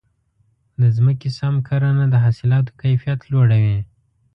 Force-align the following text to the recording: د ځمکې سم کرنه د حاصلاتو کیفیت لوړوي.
د 0.81 0.83
ځمکې 0.97 1.29
سم 1.39 1.55
کرنه 1.67 2.05
د 2.09 2.15
حاصلاتو 2.23 2.75
کیفیت 2.81 3.19
لوړوي. 3.31 3.79